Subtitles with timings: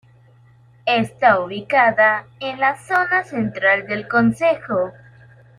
[0.87, 4.93] Está ubicada en la zona central del concejo.